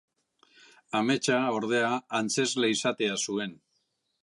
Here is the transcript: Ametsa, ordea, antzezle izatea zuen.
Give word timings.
Ametsa, 0.99 1.35
ordea, 1.59 1.91
antzezle 2.21 2.73
izatea 2.79 3.21
zuen. 3.27 3.57